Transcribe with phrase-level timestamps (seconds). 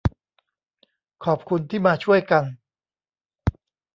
[1.25, 2.43] ขอบคุณที่มาช่วยกัน